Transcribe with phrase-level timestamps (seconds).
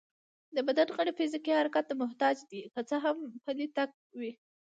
[0.55, 3.89] د بدن غړي فزيکي حرکت ته محتاج دي، که څه هم پلی تګ
[4.19, 4.31] وي